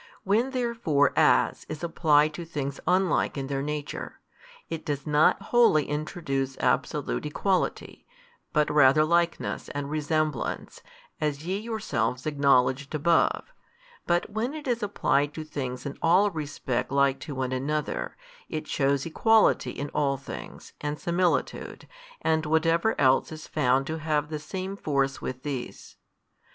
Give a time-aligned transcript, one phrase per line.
[0.23, 4.19] When therefore As is applied to things unlike in their nature,
[4.67, 8.07] it does not wholly introduce absolute equality,
[8.51, 10.81] but rather likeness and resemblance,
[11.19, 13.53] as ye yourselves acknowledged above;
[14.07, 18.17] but when it is applied to things in all respects like to one another,
[18.49, 21.87] it shews equality in all things and similitude
[22.23, 25.95] and whatever else is found to have the same force with these.